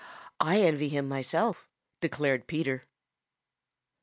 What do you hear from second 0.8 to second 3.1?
him myself," declared Peter.